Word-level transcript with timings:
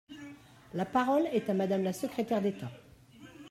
La 0.73 0.85
parole 0.85 1.27
est 1.31 1.47
à 1.51 1.53
Madame 1.53 1.83
la 1.83 1.93
secrétaire 1.93 2.41
d’État. 2.41 2.71